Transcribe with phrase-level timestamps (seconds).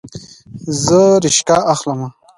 [0.83, 2.07] زه ریکشه اخلمه